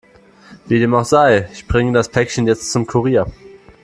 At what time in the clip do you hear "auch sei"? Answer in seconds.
0.95-1.47